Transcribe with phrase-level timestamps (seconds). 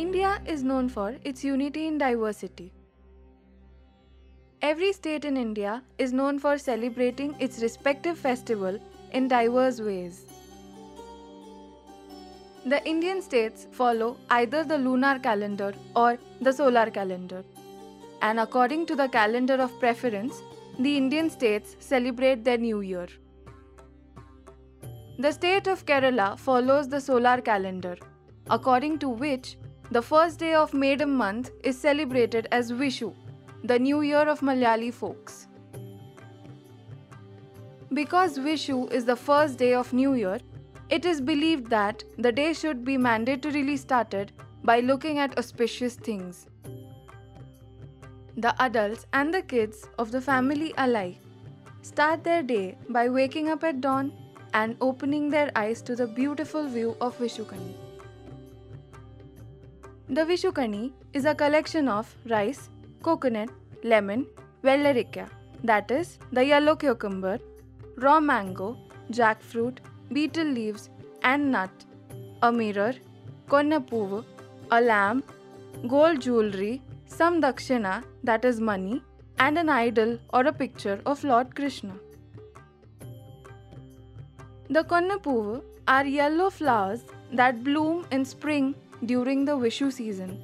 [0.00, 2.72] India is known for its unity in diversity.
[4.62, 8.78] Every state in India is known for celebrating its respective festival
[9.10, 10.20] in diverse ways.
[12.64, 17.42] The Indian states follow either the lunar calendar or the solar calendar.
[18.22, 20.42] And according to the calendar of preference,
[20.78, 23.08] the Indian states celebrate their new year.
[25.18, 27.96] The state of Kerala follows the solar calendar,
[28.48, 29.57] according to which
[29.90, 33.14] the first day of Medam month is celebrated as Vishu,
[33.64, 35.46] the new year of Malayali folks.
[37.94, 40.40] Because Vishu is the first day of New Year,
[40.90, 44.32] it is believed that the day should be mandatorily started
[44.62, 46.46] by looking at auspicious things.
[48.36, 51.18] The adults and the kids of the family alike
[51.80, 54.12] start their day by waking up at dawn
[54.52, 57.87] and opening their eyes to the beautiful view of Vishukani.
[60.10, 62.70] The Vishukani is a collection of rice,
[63.02, 63.50] coconut,
[63.84, 64.26] lemon,
[64.64, 65.28] velarika,
[65.62, 67.38] that is, the yellow cucumber,
[67.98, 68.78] raw mango,
[69.10, 70.88] jackfruit, betel leaves,
[71.22, 71.68] and nut,
[72.42, 72.94] a mirror,
[73.48, 74.24] konnapuvu,
[74.70, 75.30] a lamp,
[75.86, 79.02] gold jewelry, some dakshina, that is money,
[79.38, 81.92] and an idol or a picture of Lord Krishna.
[84.70, 90.40] The konnapuvu are yellow flowers that bloom in spring during the Vishu season.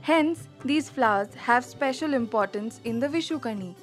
[0.00, 3.74] Hence, these flowers have special importance in the Vishukani.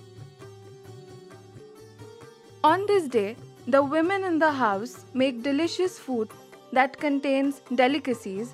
[2.63, 3.35] On this day,
[3.67, 6.29] the women in the house make delicious food
[6.73, 8.53] that contains delicacies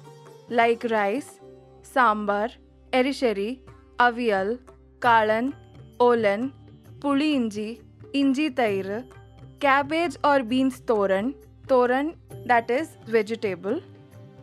[0.49, 1.39] like rice,
[1.81, 2.51] sambar,
[2.93, 3.59] erisheri,
[3.99, 4.59] avial,
[4.99, 5.53] kalan,
[5.99, 6.51] olan,
[6.99, 7.81] puli inji,
[8.13, 9.03] inji tair,
[9.59, 11.33] cabbage or beans toran,
[11.67, 13.81] toran that is vegetable,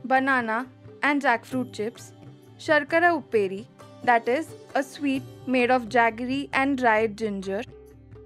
[0.04, 0.66] banana
[1.02, 2.12] and jackfruit chips,
[2.58, 3.66] sharkara upperi
[4.04, 7.62] that is a sweet made of jaggery and dried ginger,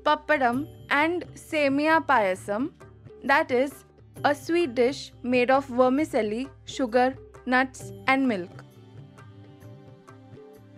[0.04, 2.70] pappadam and semia payasam
[3.24, 3.72] that is
[4.24, 8.64] a sweet dish made of vermicelli, sugar, nuts and milk.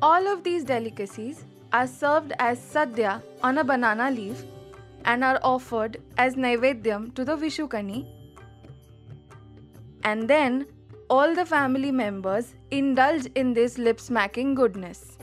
[0.03, 4.42] All of these delicacies are served as sadhya on a banana leaf
[5.04, 8.06] and are offered as naivedyam to the Vishukani.
[10.04, 10.66] And then
[11.10, 15.16] all the family members indulge in this lip smacking goodness.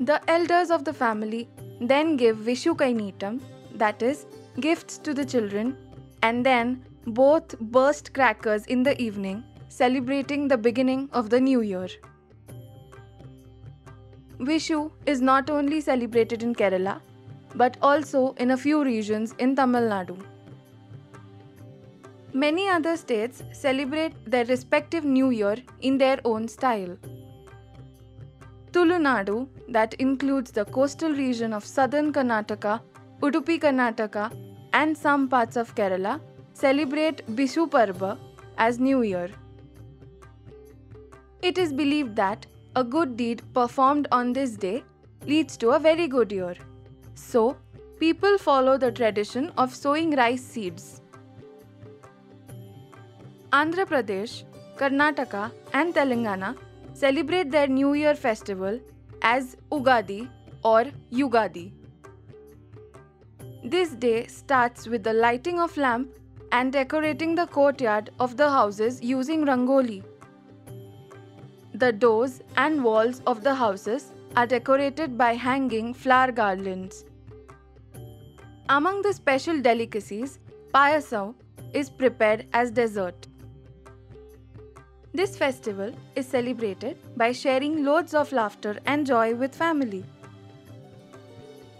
[0.00, 1.48] The elders of the family
[1.80, 3.40] then give Vishukainitam,
[3.74, 4.26] that is,
[4.60, 5.76] gifts to the children,
[6.22, 11.88] and then both burst crackers in the evening, celebrating the beginning of the new year.
[14.38, 17.00] Vishu is not only celebrated in Kerala
[17.54, 20.16] but also in a few regions in Tamil Nadu.
[22.34, 26.96] Many other states celebrate their respective new year in their own style.
[28.72, 32.80] Tulunadu, that includes the coastal region of southern Karnataka,
[33.20, 34.34] Udupi Karnataka,
[34.72, 36.22] and some parts of Kerala,
[36.54, 38.18] celebrate Bishu Parba
[38.56, 39.28] as New Year.
[41.42, 44.84] It is believed that a good deed performed on this day
[45.26, 46.54] leads to a very good year.
[47.14, 47.58] So,
[48.00, 51.01] people follow the tradition of sowing rice seeds.
[53.52, 54.44] Andhra Pradesh,
[54.76, 56.56] Karnataka, and Telangana
[56.94, 58.80] celebrate their New Year festival
[59.20, 60.30] as Ugadi
[60.64, 61.70] or Yugadi.
[63.62, 66.16] This day starts with the lighting of lamp
[66.50, 70.02] and decorating the courtyard of the houses using rangoli.
[71.74, 77.04] The doors and walls of the houses are decorated by hanging flower garlands.
[78.70, 80.38] Among the special delicacies,
[80.72, 81.34] payasam
[81.74, 83.26] is prepared as dessert.
[85.14, 90.04] This festival is celebrated by sharing loads of laughter and joy with family.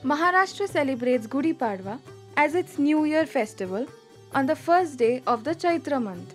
[0.04, 1.98] Maharashtra celebrates Gudi Padwa
[2.36, 3.86] as its New Year festival
[4.34, 6.34] on the first day of the Chaitra month.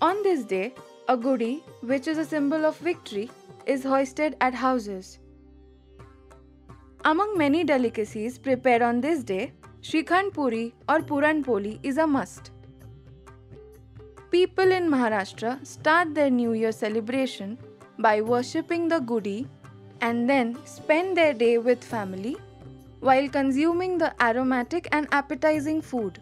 [0.00, 0.72] On this day,
[1.08, 3.30] a gudi, which is a symbol of victory,
[3.66, 5.18] is hoisted at houses.
[7.04, 9.52] Among many delicacies prepared on this day,
[9.82, 12.53] Shrikhand Puri or Puran Poli is a must.
[14.30, 17.58] People in Maharashtra start their New Year celebration
[17.98, 19.46] by worshipping the Gudi
[20.00, 22.36] and then spend their day with family
[23.00, 26.20] while consuming the aromatic and appetizing food.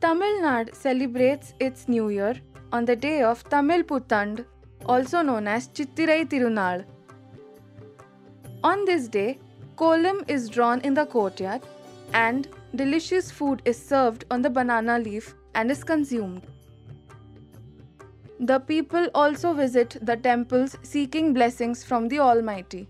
[0.00, 2.34] Tamil Nadu celebrates its New Year
[2.72, 4.44] on the day of Tamil Puthandu,
[4.86, 6.84] also known as Chittirai Tirunal.
[8.64, 9.38] On this day,
[9.76, 11.62] kolam is drawn in the courtyard
[12.12, 16.42] and delicious food is served on the banana leaf and is consumed.
[18.40, 22.88] the people also visit the temples seeking blessings from the Almighty.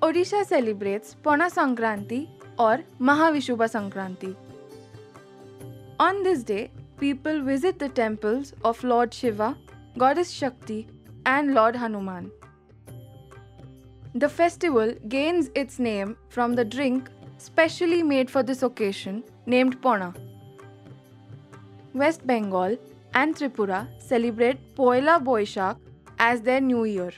[0.00, 4.34] Odisha celebrates Pona Sankranti or Mahavishubha Sankranti.
[6.00, 9.56] On this day, people visit the temples of Lord Shiva,
[9.98, 10.86] Goddess Shakti,
[11.26, 12.30] and Lord Hanuman.
[14.14, 20.14] The festival gains its name from the drink specially made for this occasion named Pona.
[21.94, 22.76] West Bengal
[23.14, 25.76] and Tripura celebrate Poila Boishak
[26.18, 27.12] as their new year.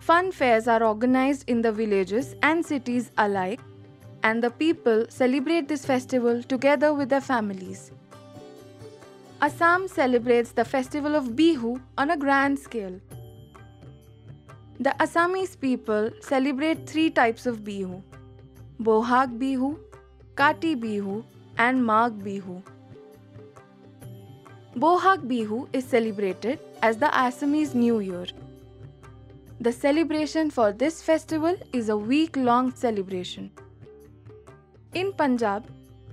[0.00, 3.60] Fun fairs are organized in the villages and cities alike,
[4.22, 7.90] and the people celebrate this festival together with their families.
[9.40, 13.00] Assam celebrates the festival of Bihu on a grand scale.
[14.78, 18.02] The Assamese people celebrate three types of Bihu
[18.80, 19.78] Bohag Bihu,
[20.34, 21.24] Kati Bihu,
[21.58, 22.62] and Magh Bihu.
[24.74, 28.24] Bohag Bihu is celebrated as the Assamese New Year.
[29.60, 33.50] The celebration for this festival is a week long celebration.
[34.94, 35.66] In Punjab,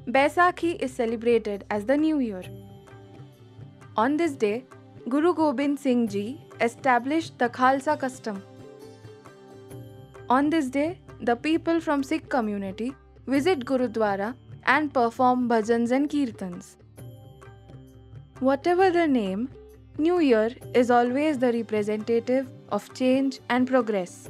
[0.08, 2.44] Baisakhi is celebrated as the New Year.
[3.96, 4.66] On this day,
[5.08, 8.44] Guru Gobind Singh Ji established the Khalsa custom.
[10.30, 12.94] On this day, the people from Sikh community
[13.26, 14.36] visit Gurudwara
[14.66, 16.76] and perform bhajans and kirtans.
[18.40, 19.50] Whatever the name,
[19.98, 24.30] New Year is always the representative of change and progress.